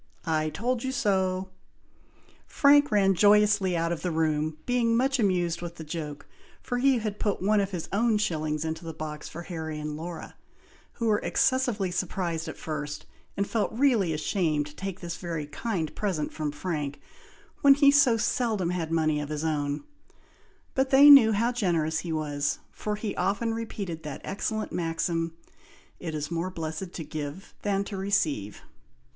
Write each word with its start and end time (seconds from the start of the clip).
I 0.25 0.49
told 0.49 0.83
you 0.83 0.91
so!" 0.91 1.49
Frank 2.47 2.89
ran 2.91 3.13
joyously 3.13 3.77
out 3.77 3.91
of 3.91 4.01
the 4.01 4.09
room, 4.09 4.57
being 4.65 4.97
much 4.97 5.19
amused 5.19 5.61
with 5.61 5.75
the 5.75 5.83
joke, 5.83 6.25
for 6.59 6.79
he 6.79 6.97
had 6.97 7.19
put 7.19 7.39
one 7.39 7.59
of 7.59 7.69
his 7.69 7.87
own 7.93 8.17
shillings 8.17 8.65
into 8.65 8.83
the 8.83 8.95
box 8.95 9.29
for 9.29 9.43
Harry 9.43 9.79
and 9.79 9.95
Laura, 9.95 10.33
who 10.93 11.05
were 11.05 11.19
excessively 11.19 11.91
surprised 11.91 12.47
at 12.47 12.57
first, 12.57 13.05
and 13.37 13.47
felt 13.47 13.71
really 13.73 14.11
ashamed 14.11 14.65
to 14.65 14.75
take 14.75 15.01
this 15.01 15.17
very 15.17 15.45
kind 15.45 15.93
present 15.95 16.33
from 16.33 16.51
Frank, 16.51 16.99
when 17.61 17.75
he 17.75 17.91
so 17.91 18.17
seldom 18.17 18.71
had 18.71 18.91
money 18.91 19.19
of 19.21 19.29
his 19.29 19.43
own; 19.43 19.83
but 20.73 20.89
they 20.89 21.11
knew 21.11 21.31
how 21.31 21.51
generous 21.51 21.99
he 21.99 22.11
was, 22.11 22.57
for 22.71 22.95
he 22.95 23.15
often 23.17 23.53
repeated 23.53 24.01
that 24.01 24.21
excellent 24.23 24.71
maxim, 24.71 25.33
"It 25.99 26.15
is 26.15 26.31
more 26.31 26.49
blessed 26.49 26.91
to 26.93 27.03
give 27.03 27.53
than 27.61 27.83
to 27.83 27.97
receive." 27.97 28.63